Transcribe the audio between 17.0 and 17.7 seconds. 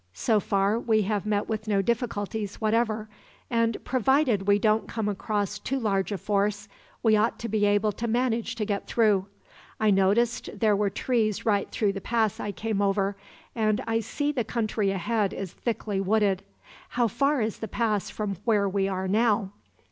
far is the